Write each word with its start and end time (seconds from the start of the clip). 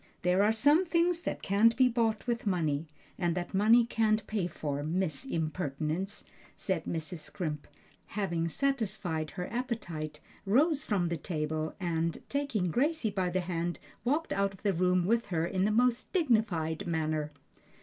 "There 0.23 0.41
are 0.41 0.51
some 0.51 0.83
things 0.83 1.21
that 1.21 1.43
can't 1.43 1.77
be 1.77 1.87
bought 1.87 2.25
with 2.25 2.47
money, 2.47 2.87
and 3.19 3.35
that 3.35 3.53
money 3.53 3.85
can't 3.85 4.25
pay 4.25 4.47
for, 4.47 4.81
Miss 4.81 5.25
Impertinence;" 5.25 6.23
and 6.67 6.83
Mrs. 6.85 7.19
Scrimp, 7.19 7.67
having 8.07 8.47
satisfied 8.47 9.29
her 9.37 9.45
appetite, 9.53 10.19
rose 10.43 10.83
from 10.85 11.09
the 11.09 11.17
table 11.17 11.75
and, 11.79 12.23
taking 12.29 12.71
Gracie 12.71 13.11
by 13.11 13.29
the 13.29 13.41
hand, 13.41 13.77
walked 14.03 14.33
out 14.33 14.55
of 14.55 14.63
the 14.63 14.73
room 14.73 15.05
with 15.05 15.27
her 15.27 15.45
in 15.45 15.65
the 15.65 15.71
most 15.71 16.11
dignified 16.11 16.87
manner. 16.87 17.31